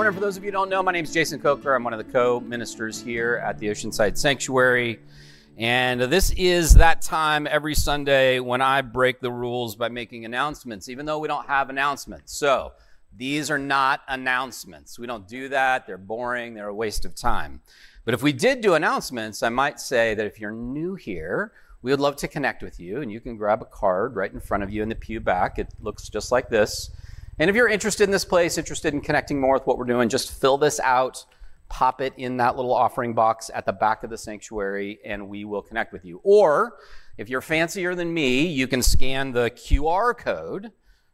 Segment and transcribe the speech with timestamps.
[0.00, 0.14] morning.
[0.14, 1.74] For those of you who don't know, my name is Jason Coker.
[1.74, 4.98] I'm one of the co ministers here at the Oceanside Sanctuary.
[5.58, 10.88] And this is that time every Sunday when I break the rules by making announcements,
[10.88, 12.34] even though we don't have announcements.
[12.34, 12.72] So
[13.14, 14.98] these are not announcements.
[14.98, 15.86] We don't do that.
[15.86, 17.60] They're boring, they're a waste of time.
[18.06, 21.90] But if we did do announcements, I might say that if you're new here, we
[21.90, 24.62] would love to connect with you, and you can grab a card right in front
[24.62, 25.58] of you in the pew back.
[25.58, 26.88] It looks just like this.
[27.40, 30.10] And if you're interested in this place, interested in connecting more with what we're doing,
[30.10, 31.24] just fill this out,
[31.70, 35.46] pop it in that little offering box at the back of the sanctuary, and we
[35.46, 36.20] will connect with you.
[36.22, 36.76] Or
[37.16, 40.72] if you're fancier than me, you can scan the QR code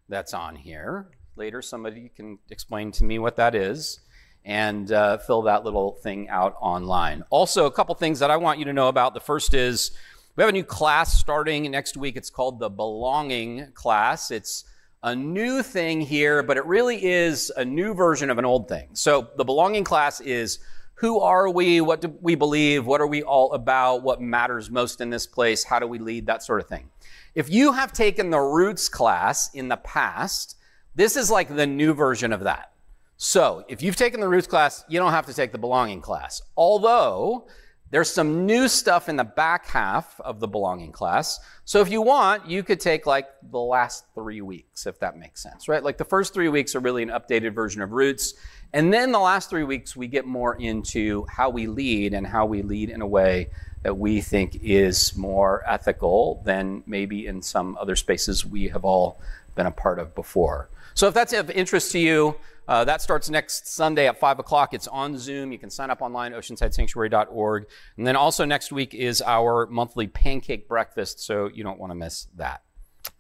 [0.09, 1.13] that's on here.
[1.37, 4.01] Later, somebody can explain to me what that is
[4.45, 7.23] and uh, fill that little thing out online.
[7.31, 9.15] Also, a couple things that I want you to know about.
[9.15, 9.93] The first is
[10.35, 12.17] we have a new class starting next week.
[12.17, 14.33] It's called the Belonging class.
[14.33, 14.65] It's
[15.03, 18.89] a new thing here, but it really is a new version of an old thing.
[18.95, 20.59] So the belonging class is
[20.95, 21.81] who are we?
[21.81, 22.87] What do we believe?
[22.87, 24.03] What are we all about?
[24.03, 25.63] What matters most in this place?
[25.63, 26.27] How do we lead?
[26.27, 26.89] That sort of thing.
[27.35, 30.57] If you have taken the roots class in the past,
[30.95, 32.73] this is like the new version of that.
[33.19, 36.41] So if you've taken the roots class, you don't have to take the belonging class.
[36.57, 37.47] Although
[37.91, 41.39] there's some new stuff in the back half of the belonging class.
[41.65, 45.43] So if you want, you could take like the last three weeks, if that makes
[45.43, 45.83] sense, right?
[45.83, 48.35] Like the first three weeks are really an updated version of Roots.
[48.73, 52.47] And then the last three weeks, we get more into how we lead and how
[52.47, 53.51] we lead in a way
[53.83, 59.21] that we think is more ethical than maybe in some other spaces we have all
[59.55, 60.69] been a part of before.
[60.97, 62.37] So if that's of interest to you,
[62.69, 64.73] uh, that starts next Sunday at 5 o'clock.
[64.73, 65.53] It's on Zoom.
[65.53, 67.67] You can sign up online, oceansidesanctuary.org.
[67.99, 71.95] And then also next week is our monthly pancake breakfast, so you don't want to
[71.95, 72.63] miss that.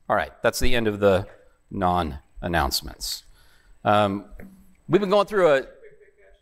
[0.08, 1.27] All right, that's the end of the
[1.70, 3.24] non announcements.
[3.84, 4.24] Um,
[4.88, 5.62] we've been going through a.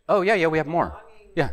[0.09, 0.97] Oh, yeah, yeah, we have more.
[1.35, 1.51] Yeah.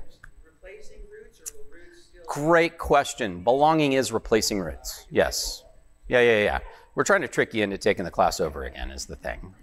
[2.27, 3.43] Great question.
[3.43, 5.07] Belonging is replacing roots.
[5.09, 5.63] Yes.
[6.07, 6.59] Yeah, yeah, yeah.
[6.93, 9.55] We're trying to trick you into taking the class over again, is the thing.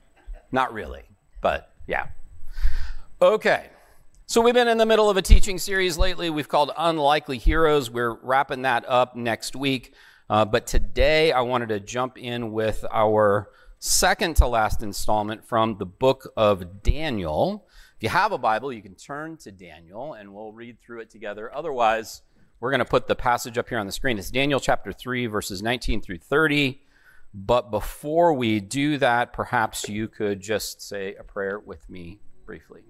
[0.50, 1.02] Not really,
[1.40, 2.08] but yeah.
[3.20, 3.66] Okay.
[4.26, 7.90] So we've been in the middle of a teaching series lately we've called Unlikely Heroes.
[7.90, 9.94] We're wrapping that up next week.
[10.30, 15.78] Uh, but today I wanted to jump in with our second to last installment from
[15.78, 17.66] the book of Daniel.
[17.96, 21.10] If you have a Bible, you can turn to Daniel and we'll read through it
[21.10, 21.50] together.
[21.54, 22.22] Otherwise,
[22.60, 24.18] we're going to put the passage up here on the screen.
[24.18, 26.82] It's Daniel chapter 3, verses 19 through 30.
[27.34, 32.82] But before we do that, perhaps you could just say a prayer with me briefly.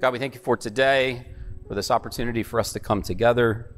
[0.00, 1.26] God, we thank you for today,
[1.68, 3.74] for this opportunity for us to come together,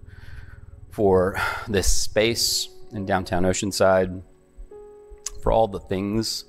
[0.91, 1.37] for
[1.69, 4.23] this space in downtown Oceanside,
[5.43, 6.45] for all the things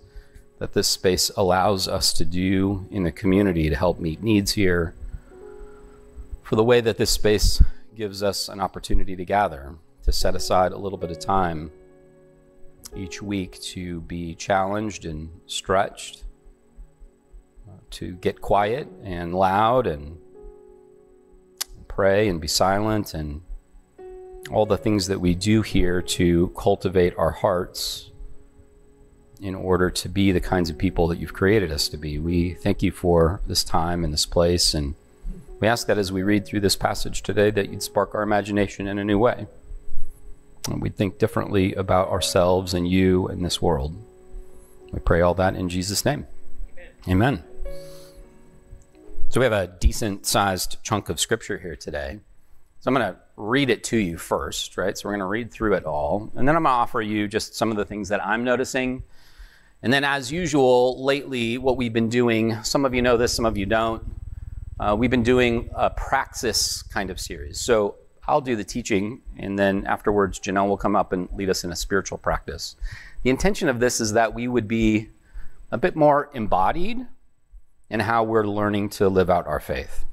[0.59, 4.94] that this space allows us to do in the community to help meet needs here,
[6.44, 7.61] for the way that this space
[7.95, 11.72] gives us an opportunity to gather, to set aside a little bit of time
[12.96, 16.24] each week to be challenged and stretched,
[17.68, 20.18] uh, to get quiet and loud and
[21.88, 23.41] pray and be silent and
[24.50, 28.09] all the things that we do here to cultivate our hearts
[29.41, 32.19] in order to be the kinds of people that you've created us to be.
[32.19, 34.96] We thank you for this time and this place and
[35.59, 38.88] we ask that as we read through this passage today that you'd spark our imagination
[38.88, 39.46] in a new way.
[40.69, 43.95] And we'd think differently about ourselves and you and this world.
[44.91, 46.27] We pray all that in Jesus' name.
[47.07, 47.44] Amen.
[47.44, 47.44] Amen.
[49.29, 52.19] So we have a decent sized chunk of scripture here today.
[52.81, 54.97] So I'm going to read it to you first, right?
[54.97, 56.31] So we're going to read through it all.
[56.35, 59.03] And then I'm going to offer you just some of the things that I'm noticing.
[59.83, 63.45] And then, as usual, lately, what we've been doing, some of you know this, some
[63.45, 64.03] of you don't.
[64.79, 67.59] Uh, we've been doing a praxis kind of series.
[67.59, 67.95] So
[68.31, 71.71] I'll do the teaching, and then afterwards, Janelle will come up and lead us in
[71.73, 72.78] a spiritual practice.
[73.23, 75.09] The intention of this is that we would be
[75.69, 77.05] a bit more embodied
[77.89, 80.05] in how we're learning to live out our faith.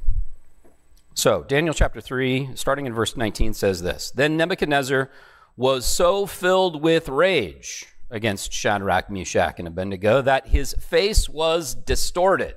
[1.15, 5.11] So, Daniel chapter 3, starting in verse 19, says this Then Nebuchadnezzar
[5.57, 12.57] was so filled with rage against Shadrach, Meshach, and Abednego that his face was distorted.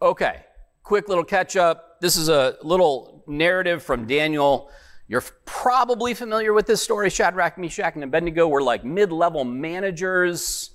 [0.00, 0.44] Okay,
[0.84, 2.00] quick little catch up.
[2.00, 4.70] This is a little narrative from Daniel.
[5.08, 7.10] You're probably familiar with this story.
[7.10, 10.70] Shadrach, Meshach, and Abednego were like mid level managers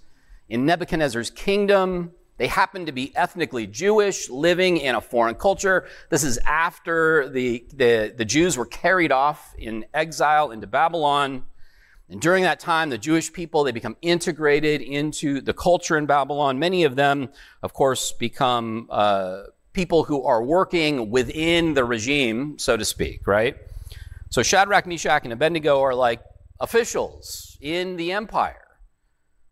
[0.49, 2.11] in Nebuchadnezzar's kingdom.
[2.37, 5.87] They happened to be ethnically Jewish, living in a foreign culture.
[6.09, 11.45] This is after the, the, the Jews were carried off in exile into Babylon.
[12.09, 16.59] And during that time, the Jewish people, they become integrated into the culture in Babylon.
[16.59, 17.29] Many of them,
[17.63, 19.43] of course, become uh,
[19.77, 23.55] people who are working within the regime, so to speak, right?
[24.31, 26.19] So Shadrach, Meshach, and Abednego are like
[26.59, 28.69] officials in the empire.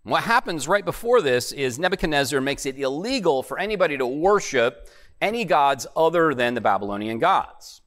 [0.01, 4.89] What happens right before this is Nebuchadnezzar makes it illegal for anybody to worship
[5.21, 7.81] any gods other than the Babylonian gods.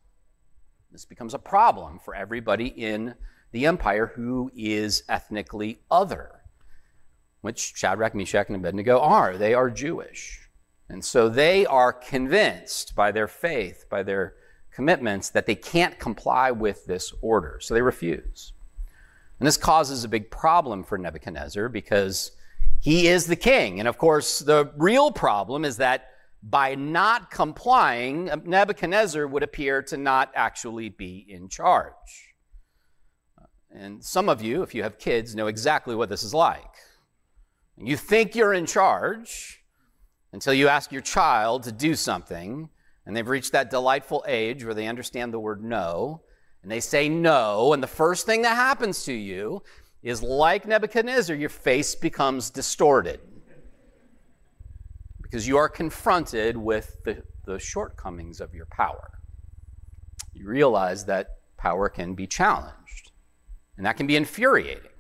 [0.93, 3.17] This becomes a problem for everybody in
[3.51, 6.43] the empire who is ethnically other,
[7.41, 9.37] which Shadrach, Meshach, and Abednego are.
[9.37, 10.48] They are Jewish.
[10.89, 14.35] And so they are convinced by their faith, by their
[14.71, 17.59] commitments, that they can't comply with this order.
[17.61, 18.53] So they refuse.
[19.39, 22.33] And this causes a big problem for Nebuchadnezzar because
[22.81, 23.79] he is the king.
[23.79, 26.11] And of course, the real problem is that
[26.43, 32.35] by not complying, Nebuchadnezzar would appear to not actually be in charge.
[33.71, 36.63] And some of you, if you have kids, know exactly what this is like.
[37.77, 39.58] You think you're in charge,
[40.33, 42.69] until you ask your child to do something
[43.07, 46.21] and they've reached that delightful age where they understand the word no
[46.63, 49.63] and they say no and the first thing that happens to you
[50.03, 53.21] is like Nebuchadnezzar your face becomes distorted
[55.23, 59.19] because you are confronted with the, the shortcomings of your power.
[60.33, 63.11] You realize that power can be challenged
[63.77, 64.91] and that can be infuriating,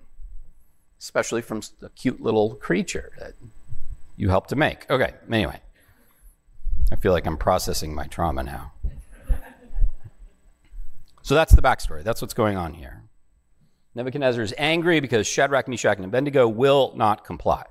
[1.01, 3.35] especially from a cute little creature that
[4.19, 4.91] you helped to make.
[4.91, 5.61] Okay, anyway.
[6.91, 8.73] I feel like I'm processing my trauma now.
[11.23, 12.03] So that's the backstory.
[12.03, 13.05] That's what's going on here.
[13.95, 17.65] Nebuchadnezzar is angry because Shadrach, Meshach, and Abednego will not comply.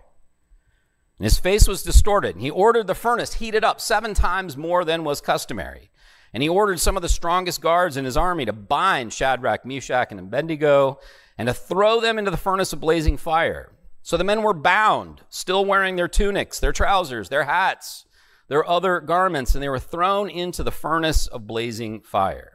[1.20, 4.86] And his face was distorted, and he ordered the furnace heated up seven times more
[4.86, 5.90] than was customary.
[6.34, 10.12] And he ordered some of the strongest guards in his army to bind Shadrach, Meshach,
[10.12, 11.00] and Abednego
[11.38, 13.72] and to throw them into the furnace of blazing fire.
[14.08, 18.06] So the men were bound, still wearing their tunics, their trousers, their hats,
[18.48, 22.54] their other garments, and they were thrown into the furnace of blazing fire.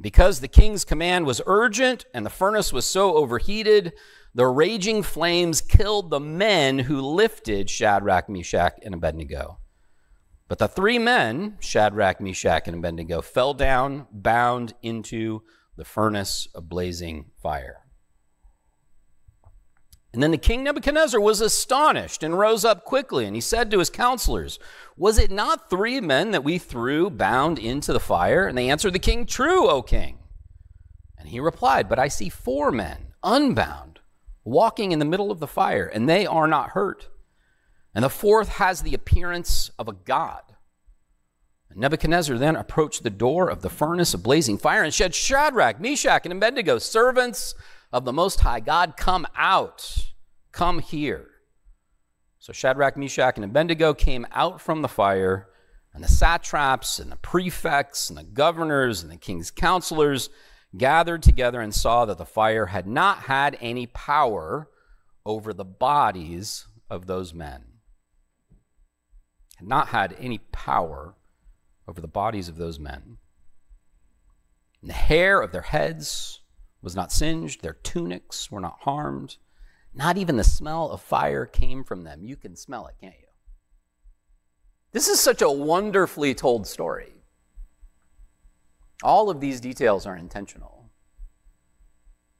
[0.00, 3.92] Because the king's command was urgent and the furnace was so overheated,
[4.34, 9.60] the raging flames killed the men who lifted Shadrach, Meshach, and Abednego.
[10.48, 15.44] But the three men, Shadrach, Meshach, and Abednego, fell down, bound into
[15.76, 17.83] the furnace of blazing fire.
[20.14, 23.80] And then the king Nebuchadnezzar was astonished and rose up quickly, and he said to
[23.80, 24.60] his counselors,
[24.96, 28.46] Was it not three men that we threw bound into the fire?
[28.46, 30.20] And they answered the king, True, O king.
[31.18, 33.98] And he replied, But I see four men, unbound,
[34.44, 37.08] walking in the middle of the fire, and they are not hurt.
[37.92, 40.42] And the fourth has the appearance of a god.
[41.68, 45.80] And Nebuchadnezzar then approached the door of the furnace of blazing fire and said, Shadrach,
[45.80, 47.56] Meshach, and Abednego, servants
[47.94, 50.10] of the Most High God, come out,
[50.50, 51.28] come here.
[52.40, 55.46] So Shadrach, Meshach, and Abednego came out from the fire,
[55.94, 60.28] and the satraps, and the prefects, and the governors, and the king's counselors
[60.76, 64.68] gathered together and saw that the fire had not had any power
[65.24, 67.62] over the bodies of those men.
[69.58, 71.14] Had not had any power
[71.86, 73.18] over the bodies of those men.
[74.80, 76.40] And the hair of their heads
[76.84, 79.36] was not singed, their tunics were not harmed.
[79.94, 82.24] Not even the smell of fire came from them.
[82.24, 83.28] You can smell it, can't you?
[84.92, 87.14] This is such a wonderfully told story.
[89.02, 90.90] All of these details are intentional.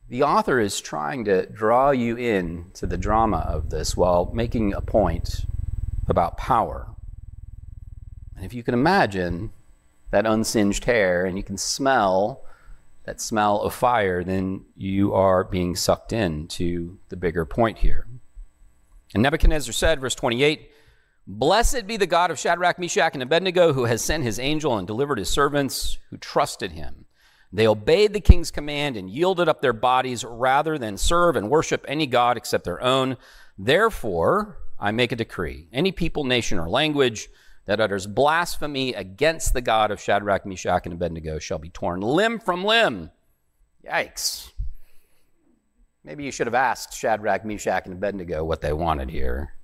[0.08, 4.74] The author is trying to draw you in to the drama of this while making
[4.74, 5.46] a point
[6.06, 6.88] about power.
[8.36, 9.50] And if you can imagine
[10.10, 12.44] that unsinged hair and you can smell
[13.04, 18.06] that smell of fire, then you are being sucked in to the bigger point here.
[19.12, 20.70] And Nebuchadnezzar said, verse 28,
[21.26, 24.86] Blessed be the God of Shadrach, Meshach, and Abednego, who has sent his angel and
[24.86, 27.06] delivered his servants who trusted him.
[27.52, 31.84] They obeyed the king's command and yielded up their bodies rather than serve and worship
[31.86, 33.16] any god except their own.
[33.56, 37.28] Therefore, I make a decree any people, nation, or language
[37.66, 42.38] that utters blasphemy against the God of Shadrach, Meshach, and Abednego shall be torn limb
[42.38, 43.10] from limb.
[43.86, 44.50] Yikes.
[46.02, 49.54] Maybe you should have asked Shadrach, Meshach, and Abednego what they wanted here.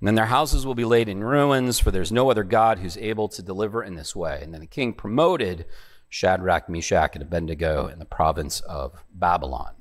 [0.00, 2.96] And then their houses will be laid in ruins, for there's no other God who's
[2.96, 4.38] able to deliver in this way.
[4.42, 5.66] And then the king promoted
[6.08, 9.74] Shadrach, Meshach, and Abednego in the province of Babylon.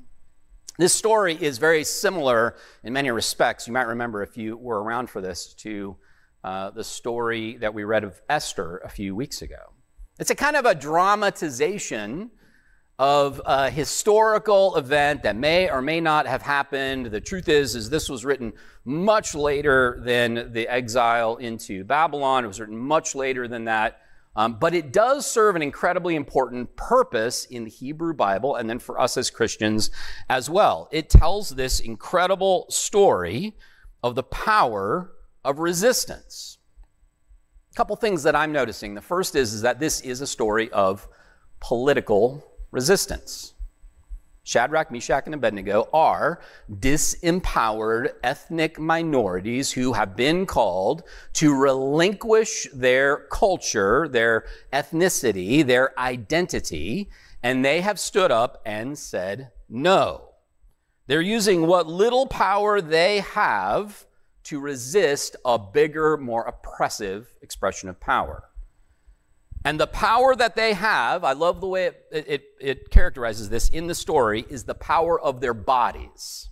[0.79, 3.67] This story is very similar in many respects.
[3.67, 5.97] You might remember if you were around for this to
[6.43, 9.73] uh, the story that we read of Esther a few weeks ago.
[10.19, 12.31] It's a kind of a dramatization
[12.99, 17.07] of a historical event that may or may not have happened.
[17.07, 18.53] The truth is, is this was written
[18.85, 22.43] much later than the exile into Babylon.
[22.43, 24.01] It was written much later than that.
[24.35, 28.79] Um, but it does serve an incredibly important purpose in the Hebrew Bible and then
[28.79, 29.91] for us as Christians
[30.29, 30.89] as well.
[30.91, 33.55] It tells this incredible story
[34.01, 35.11] of the power
[35.43, 36.57] of resistance.
[37.71, 38.93] A couple things that I'm noticing.
[38.93, 41.07] The first is, is that this is a story of
[41.59, 43.53] political resistance.
[44.45, 53.25] Shadrach, Meshach, and Abednego are disempowered ethnic minorities who have been called to relinquish their
[53.31, 57.09] culture, their ethnicity, their identity,
[57.41, 60.29] and they have stood up and said no.
[61.07, 64.05] They're using what little power they have
[64.43, 68.49] to resist a bigger, more oppressive expression of power.
[69.65, 73.69] And the power that they have, I love the way it, it, it, characterizes this
[73.69, 76.49] in the story, is the power of their bodies.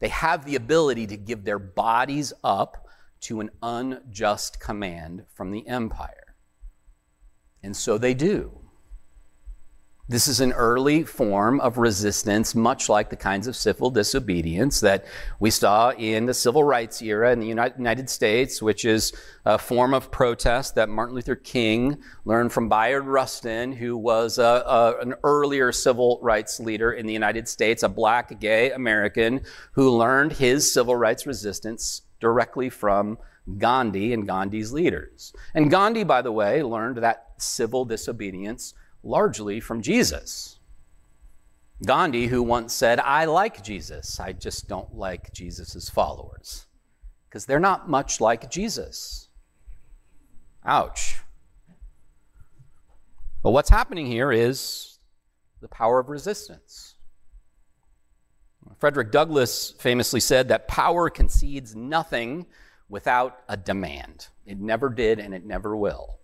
[0.00, 2.86] They have the ability to give their bodies up
[3.20, 6.36] to an unjust command from the empire.
[7.62, 8.63] And so they do.
[10.06, 15.06] This is an early form of resistance, much like the kinds of civil disobedience that
[15.40, 19.14] we saw in the civil rights era in the United States, which is
[19.46, 24.42] a form of protest that Martin Luther King learned from Bayard Rustin, who was a,
[24.42, 29.40] a, an earlier civil rights leader in the United States, a black gay American
[29.72, 33.16] who learned his civil rights resistance directly from
[33.56, 35.32] Gandhi and Gandhi's leaders.
[35.54, 40.58] And Gandhi, by the way, learned that civil disobedience largely from Jesus.
[41.84, 46.66] Gandhi, who once said, I like Jesus, I just don't like Jesus' followers,
[47.28, 49.28] because they're not much like Jesus.
[50.64, 51.16] Ouch.
[53.42, 54.98] But what's happening here is
[55.60, 56.94] the power of resistance.
[58.78, 62.46] Frederick Douglass famously said that power concedes nothing
[62.88, 64.28] without a demand.
[64.46, 66.18] It never did and it never will.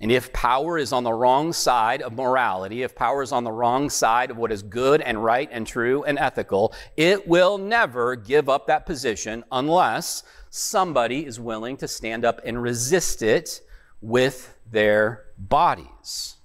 [0.00, 3.50] And if power is on the wrong side of morality, if power is on the
[3.50, 8.14] wrong side of what is good and right and true and ethical, it will never
[8.14, 13.60] give up that position unless somebody is willing to stand up and resist it
[14.00, 16.36] with their bodies.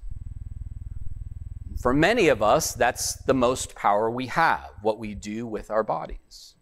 [1.80, 5.84] For many of us, that's the most power we have, what we do with our
[5.84, 6.56] bodies.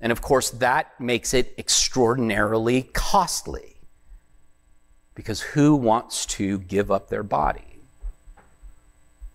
[0.00, 3.73] And of course, that makes it extraordinarily costly.
[5.14, 7.80] Because who wants to give up their body?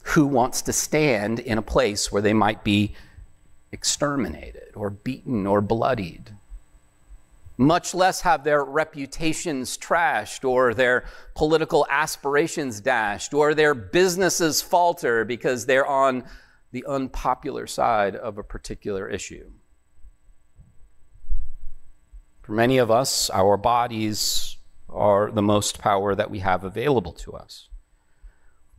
[0.03, 2.95] Who wants to stand in a place where they might be
[3.71, 6.31] exterminated or beaten or bloodied?
[7.57, 11.03] Much less have their reputations trashed or their
[11.36, 16.24] political aspirations dashed or their businesses falter because they're on
[16.71, 19.51] the unpopular side of a particular issue.
[22.41, 24.57] For many of us, our bodies
[24.91, 27.69] are the most power that we have available to us.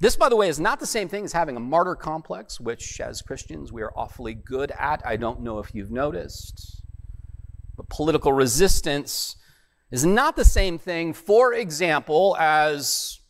[0.01, 3.01] This, by the way, is not the same thing as having a martyr complex, which
[3.01, 5.03] as Christians we are awfully good at.
[5.05, 6.83] I don't know if you've noticed.
[7.77, 9.37] But political resistance
[9.91, 13.21] is not the same thing, for example, as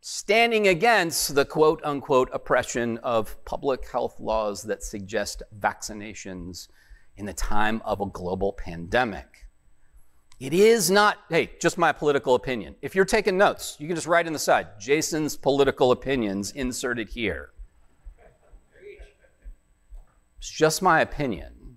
[0.00, 6.68] standing against the quote unquote oppression of public health laws that suggest vaccinations
[7.16, 9.46] in the time of a global pandemic.
[10.40, 12.74] It is not, hey, just my political opinion.
[12.80, 17.10] If you're taking notes, you can just write in the side, Jason's political opinions inserted
[17.10, 17.50] here.
[20.38, 21.76] It's just my opinion.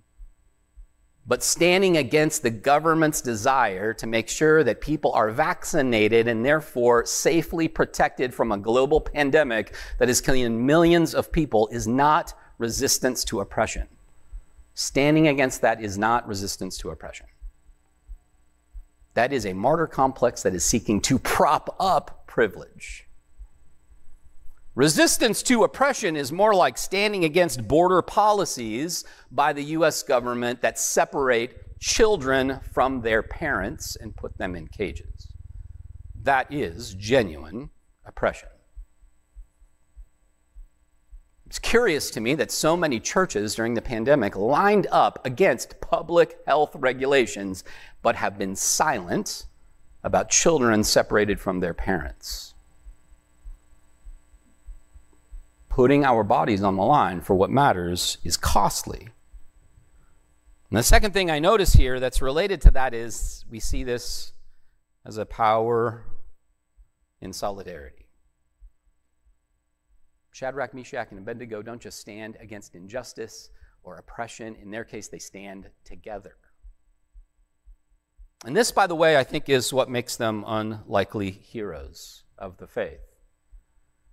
[1.26, 7.04] But standing against the government's desire to make sure that people are vaccinated and therefore
[7.04, 13.24] safely protected from a global pandemic that is killing millions of people is not resistance
[13.24, 13.88] to oppression.
[14.72, 17.26] Standing against that is not resistance to oppression.
[19.14, 23.08] That is a martyr complex that is seeking to prop up privilege.
[24.74, 30.80] Resistance to oppression is more like standing against border policies by the US government that
[30.80, 35.32] separate children from their parents and put them in cages.
[36.22, 37.70] That is genuine
[38.04, 38.48] oppression.
[41.46, 46.38] It's curious to me that so many churches during the pandemic lined up against public
[46.46, 47.64] health regulations
[48.02, 49.46] but have been silent
[50.02, 52.54] about children separated from their parents.
[55.68, 59.08] Putting our bodies on the line for what matters is costly.
[60.70, 64.32] And the second thing I notice here that's related to that is we see this
[65.04, 66.04] as a power
[67.20, 68.03] in solidarity.
[70.34, 73.50] Shadrach, Meshach, and Abednego don't just stand against injustice
[73.84, 74.56] or oppression.
[74.60, 76.34] In their case, they stand together.
[78.44, 82.66] And this, by the way, I think is what makes them unlikely heroes of the
[82.66, 82.98] faith.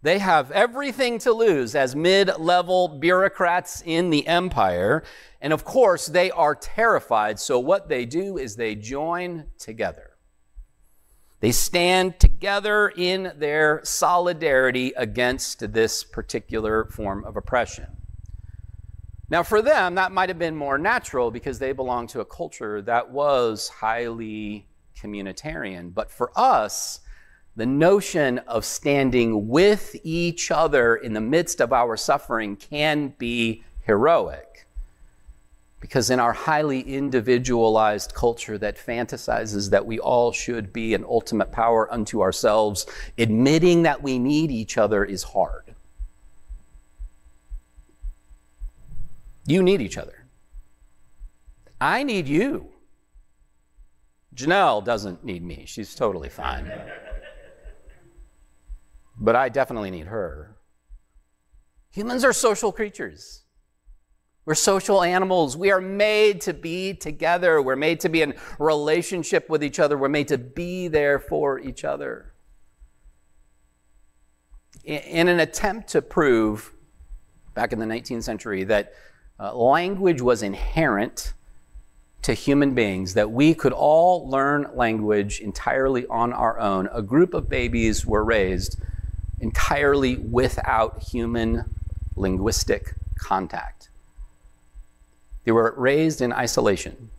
[0.03, 5.03] They have everything to lose as mid level bureaucrats in the empire.
[5.41, 7.39] And of course, they are terrified.
[7.39, 10.10] So, what they do is they join together.
[11.41, 17.87] They stand together in their solidarity against this particular form of oppression.
[19.27, 22.81] Now, for them, that might have been more natural because they belong to a culture
[22.83, 25.93] that was highly communitarian.
[25.93, 26.99] But for us,
[27.55, 33.63] the notion of standing with each other in the midst of our suffering can be
[33.81, 34.67] heroic.
[35.81, 41.51] Because in our highly individualized culture that fantasizes that we all should be an ultimate
[41.51, 42.85] power unto ourselves,
[43.17, 45.75] admitting that we need each other is hard.
[49.47, 50.27] You need each other.
[51.81, 52.69] I need you.
[54.35, 55.63] Janelle doesn't need me.
[55.65, 56.71] She's totally fine.
[59.19, 60.55] but I definitely need her.
[61.89, 63.43] Humans are social creatures.
[64.43, 65.55] We're social animals.
[65.55, 67.61] We are made to be together.
[67.61, 69.97] We're made to be in relationship with each other.
[69.97, 72.33] We're made to be there for each other.
[74.83, 76.73] In an attempt to prove,
[77.53, 78.93] back in the 19th century, that
[79.39, 81.33] uh, language was inherent
[82.23, 86.89] to human beings, that we could all learn language entirely on our own.
[86.91, 88.79] A group of babies were raised
[89.39, 91.65] entirely without human
[92.15, 93.90] linguistic contact.
[95.43, 97.09] They were raised in isolation.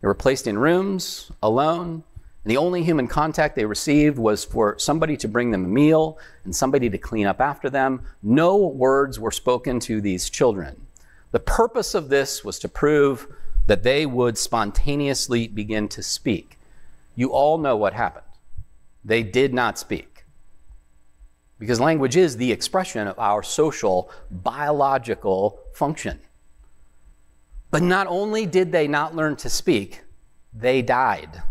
[0.00, 2.04] They were placed in rooms alone,
[2.44, 6.18] and the only human contact they received was for somebody to bring them a meal
[6.44, 8.02] and somebody to clean up after them.
[8.22, 10.86] No words were spoken to these children.
[11.32, 13.26] The purpose of this was to prove
[13.66, 16.56] that they would spontaneously begin to speak.
[17.16, 18.26] You all know what happened.
[19.04, 20.24] They did not speak.
[21.58, 26.20] Because language is the expression of our social, biological function.
[27.76, 30.00] But not only did they not learn to speak,
[30.54, 31.42] they died.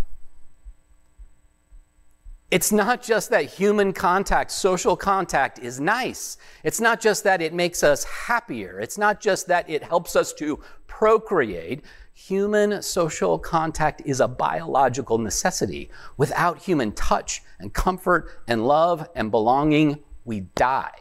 [2.49, 6.37] It's not just that human contact, social contact is nice.
[6.63, 8.79] It's not just that it makes us happier.
[8.79, 11.85] It's not just that it helps us to procreate.
[12.15, 15.91] Human social contact is a biological necessity.
[16.17, 20.97] Without human touch and comfort and love and belonging, we die.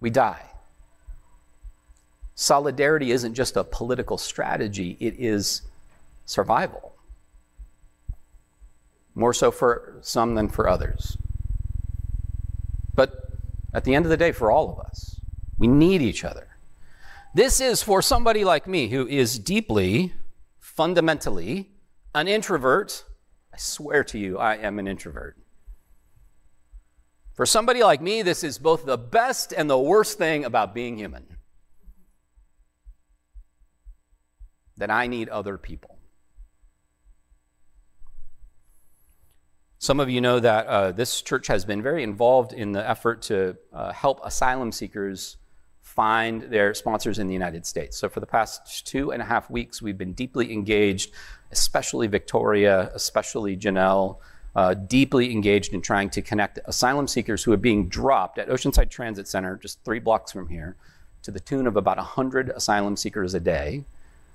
[0.00, 0.48] We die.
[2.40, 5.62] Solidarity isn't just a political strategy, it is
[6.24, 6.88] survival
[9.18, 11.18] more so for some than for others.
[12.94, 13.32] But
[13.74, 15.20] at the end of the day, for all of us,
[15.58, 16.46] we need each other.
[17.34, 20.12] This is for somebody like me who is deeply,
[20.60, 21.68] fundamentally,
[22.14, 23.04] an introvert.
[23.52, 25.36] I swear to you, I am an introvert.
[27.34, 30.96] For somebody like me, this is both the best and the worst thing about being
[30.96, 31.37] human.
[34.78, 35.98] That I need other people.
[39.80, 43.22] Some of you know that uh, this church has been very involved in the effort
[43.22, 45.36] to uh, help asylum seekers
[45.82, 47.96] find their sponsors in the United States.
[47.96, 51.12] So, for the past two and a half weeks, we've been deeply engaged,
[51.52, 54.18] especially Victoria, especially Janelle,
[54.56, 58.90] uh, deeply engaged in trying to connect asylum seekers who are being dropped at Oceanside
[58.90, 60.76] Transit Center, just three blocks from here,
[61.22, 63.84] to the tune of about 100 asylum seekers a day.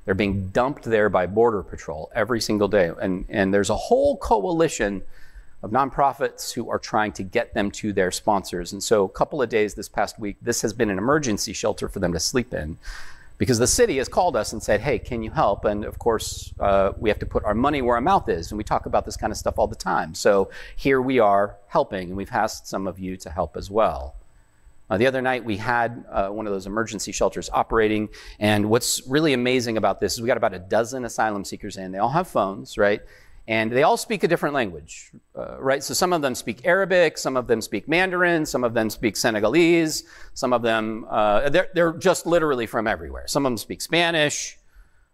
[0.05, 2.91] They're being dumped there by Border Patrol every single day.
[3.01, 5.01] And, and there's a whole coalition
[5.61, 8.73] of nonprofits who are trying to get them to their sponsors.
[8.73, 11.87] And so, a couple of days this past week, this has been an emergency shelter
[11.87, 12.77] for them to sleep in
[13.37, 15.65] because the city has called us and said, hey, can you help?
[15.65, 18.51] And of course, uh, we have to put our money where our mouth is.
[18.51, 20.13] And we talk about this kind of stuff all the time.
[20.13, 24.15] So, here we are helping, and we've asked some of you to help as well.
[24.93, 28.07] Uh, the other night, we had uh, one of those emergency shelters operating.
[28.37, 31.91] And what's really amazing about this is we got about a dozen asylum seekers in.
[31.91, 33.01] They all have phones, right?
[33.47, 35.83] and they all speak a different language, uh, right?
[35.83, 39.17] So some of them speak Arabic, some of them speak Mandarin, some of them speak
[39.17, 40.03] Senegalese,
[40.33, 43.27] some of them, uh, they're, they're, just literally from everywhere.
[43.27, 44.57] Some of them speak Spanish,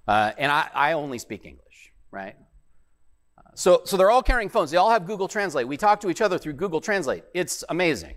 [0.08, 2.36] uh, and I, I, only speak English, right?
[3.56, 4.70] So, so they're all carrying phones.
[4.70, 5.68] They all have Google Translate.
[5.68, 7.24] We talk to each other through Google Translate.
[7.34, 8.14] It's amazing.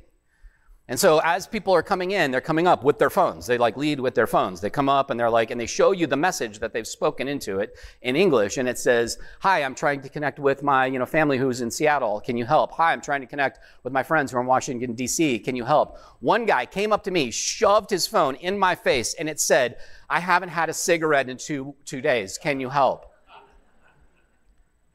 [0.88, 3.46] And so as people are coming in, they're coming up with their phones.
[3.46, 4.60] They like lead with their phones.
[4.60, 7.28] They come up and they're like, and they show you the message that they've spoken
[7.28, 8.56] into it in English.
[8.56, 11.70] And it says, hi, I'm trying to connect with my, you know, family who's in
[11.70, 12.20] Seattle.
[12.20, 12.72] Can you help?
[12.72, 15.44] Hi, I'm trying to connect with my friends who are in Washington, DC.
[15.44, 15.98] Can you help?
[16.18, 19.76] One guy came up to me, shoved his phone in my face, and it said,
[20.10, 22.38] I haven't had a cigarette in two, two days.
[22.38, 23.06] Can you help?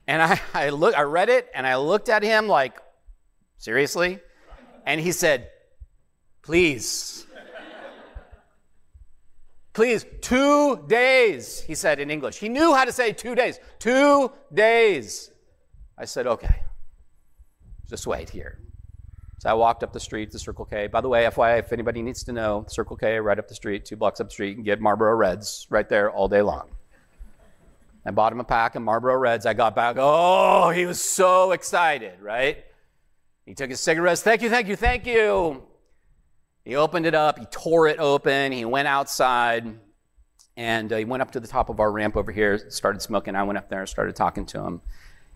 [0.06, 2.78] And I, I look, I read it and I looked at him like,
[3.58, 4.20] seriously?
[4.86, 5.50] And he said,
[6.48, 7.26] Please.
[9.74, 12.38] Please, two days, he said in English.
[12.38, 13.60] He knew how to say two days.
[13.80, 15.30] Two days.
[15.98, 16.64] I said, okay,
[17.90, 18.62] just wait here.
[19.40, 20.88] So I walked up the street to Circle K.
[20.88, 23.84] By the way, FYI, if anybody needs to know, Circle K, right up the street,
[23.84, 26.70] two blocks up the street, can get Marlboro Reds right there all day long.
[28.06, 29.46] I bought him a pack of Marlboro Reds.
[29.46, 29.98] I got back.
[30.00, 32.64] Oh, he was so excited, right?
[33.46, 34.22] He took his cigarettes.
[34.22, 35.67] Thank you, thank you, thank you.
[36.68, 39.80] He opened it up, he tore it open, he went outside,
[40.58, 43.38] and uh, he went up to the top of our ramp over here, started smoking.
[43.38, 44.82] I went up there and started talking to him.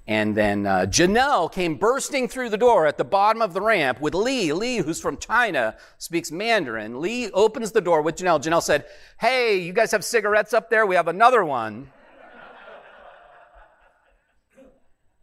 [0.07, 4.01] And then uh, Janelle came bursting through the door at the bottom of the ramp
[4.01, 4.51] with Lee.
[4.51, 6.99] Lee, who's from China, speaks Mandarin.
[6.99, 8.43] Lee opens the door with Janelle.
[8.43, 8.83] Janelle said,
[9.17, 10.85] Hey, you guys have cigarettes up there?
[10.85, 11.93] We have another one.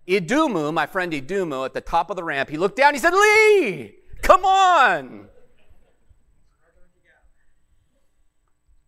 [0.09, 3.13] Idumu, my friend Idumu, at the top of the ramp, he looked down, he said,
[3.13, 5.29] Lee, come on.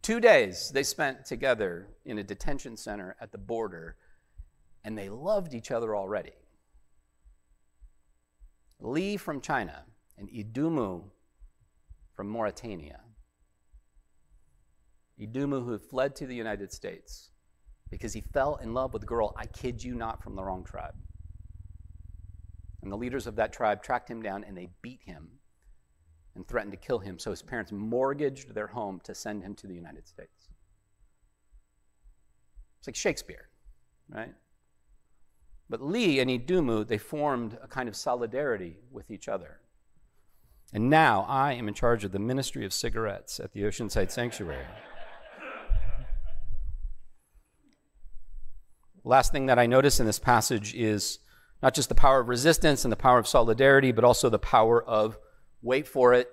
[0.03, 3.97] Two days they spent together in a detention center at the border,
[4.83, 6.33] and they loved each other already.
[8.81, 9.85] Lee from China
[10.17, 11.05] and Idumu
[12.15, 13.01] from Mauritania.
[15.21, 17.31] Idumu, who fled to the United States
[17.91, 20.65] because he fell in love with a girl, I kid you not, from the wrong
[20.65, 20.95] tribe.
[22.83, 25.40] And the leaders of that tribe tracked him down and they beat him
[26.35, 29.67] and threatened to kill him, so his parents mortgaged their home to send him to
[29.67, 30.49] the United States.
[32.79, 33.49] It's like Shakespeare,
[34.09, 34.35] right?
[35.69, 39.61] But Lee and Idumu, they formed a kind of solidarity with each other.
[40.73, 44.65] And now I am in charge of the ministry of cigarettes at the Oceanside Sanctuary.
[49.03, 51.19] Last thing that I notice in this passage is
[51.63, 54.83] not just the power of resistance and the power of solidarity, but also the power
[54.83, 55.19] of
[55.63, 56.31] Wait for it.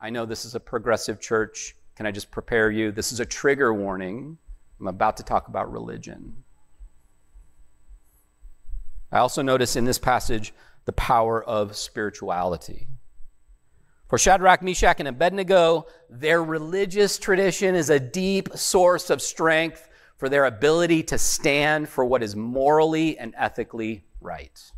[0.00, 1.76] I know this is a progressive church.
[1.96, 2.92] Can I just prepare you?
[2.92, 4.38] This is a trigger warning.
[4.78, 6.44] I'm about to talk about religion.
[9.12, 10.54] I also notice in this passage
[10.86, 12.86] the power of spirituality.
[14.08, 20.28] For Shadrach, Meshach, and Abednego, their religious tradition is a deep source of strength for
[20.28, 24.72] their ability to stand for what is morally and ethically right.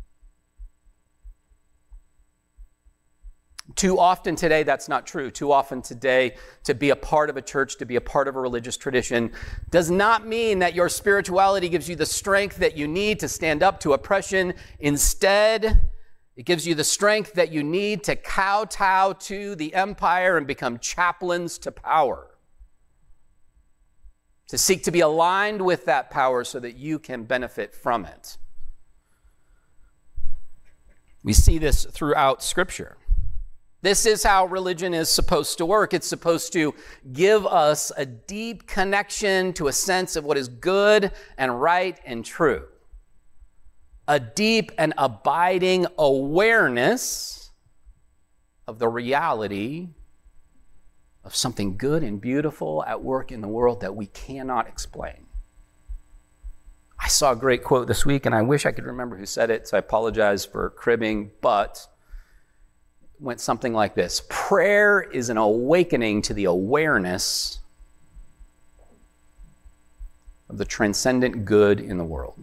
[3.75, 5.31] Too often today, that's not true.
[5.31, 8.35] Too often today, to be a part of a church, to be a part of
[8.35, 9.31] a religious tradition,
[9.71, 13.63] does not mean that your spirituality gives you the strength that you need to stand
[13.63, 14.53] up to oppression.
[14.79, 15.89] Instead,
[16.35, 20.77] it gives you the strength that you need to kowtow to the empire and become
[20.77, 22.27] chaplains to power.
[24.49, 28.37] To seek to be aligned with that power so that you can benefit from it.
[31.23, 32.97] We see this throughout Scripture.
[33.83, 35.93] This is how religion is supposed to work.
[35.93, 36.73] It's supposed to
[37.11, 42.23] give us a deep connection to a sense of what is good and right and
[42.23, 42.63] true.
[44.07, 47.51] A deep and abiding awareness
[48.69, 49.89] of the reality
[51.25, 55.27] of something good and beautiful at work in the world that we cannot explain.
[56.97, 59.49] I saw a great quote this week, and I wish I could remember who said
[59.49, 61.85] it, so I apologize for cribbing, but
[63.23, 67.59] went something like this Prayer is an awakening to the awareness
[70.49, 72.35] of the transcendent good in the world.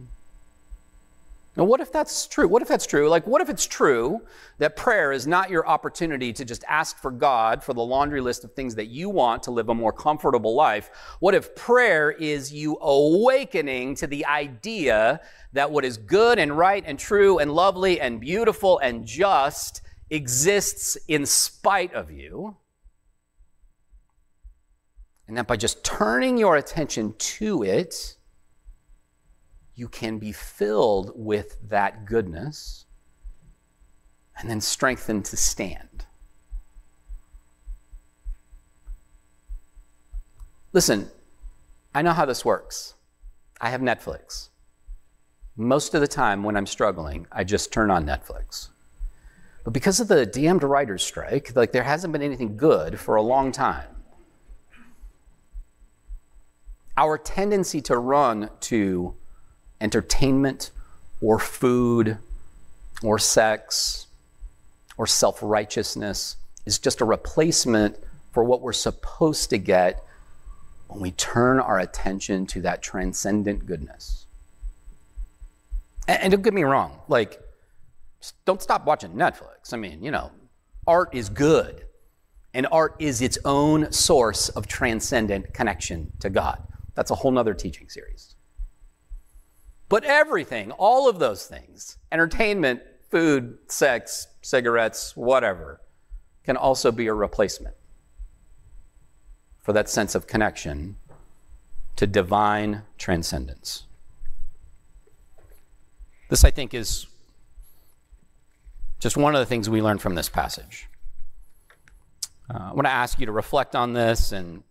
[1.56, 2.48] Now, what if that's true?
[2.48, 3.08] What if that's true?
[3.08, 4.22] Like, what if it's true
[4.58, 8.44] that prayer is not your opportunity to just ask for God for the laundry list
[8.44, 10.90] of things that you want to live a more comfortable life?
[11.18, 15.20] What if prayer is you awakening to the idea
[15.52, 20.96] that what is good and right and true and lovely and beautiful and just exists
[21.08, 22.56] in spite of you.
[25.26, 28.16] And that by just turning your attention to it,
[29.76, 32.84] you can be filled with that goodness
[34.36, 36.06] and then strengthened to stand.
[40.72, 41.10] Listen,
[41.94, 42.94] I know how this works.
[43.60, 44.48] I have Netflix.
[45.56, 48.68] Most of the time when I'm struggling, I just turn on Netflix.
[49.70, 53.22] But because of the damned writer's strike, like there hasn't been anything good for a
[53.22, 53.86] long time.
[56.96, 59.14] Our tendency to run to
[59.80, 60.72] entertainment
[61.20, 62.18] or food
[63.00, 64.08] or sex
[64.98, 66.34] or self righteousness
[66.66, 67.96] is just a replacement
[68.32, 70.02] for what we're supposed to get
[70.88, 74.26] when we turn our attention to that transcendent goodness.
[76.08, 77.40] And don't get me wrong, like,
[78.44, 79.72] don't stop watching Netflix.
[79.72, 80.30] I mean, you know,
[80.86, 81.86] art is good,
[82.54, 86.62] and art is its own source of transcendent connection to God.
[86.94, 88.34] That's a whole nother teaching series.
[89.88, 95.80] But everything, all of those things, entertainment, food, sex, cigarettes, whatever,
[96.44, 97.74] can also be a replacement
[99.60, 100.96] for that sense of connection
[101.96, 103.84] to divine transcendence.
[106.28, 107.06] This, I think, is
[109.00, 110.88] just one of the things we learn from this passage.
[112.48, 114.62] Uh, I want to ask you to reflect on this, and I'm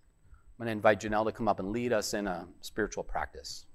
[0.57, 3.65] going to invite Janelle to come up and lead us in a spiritual practice.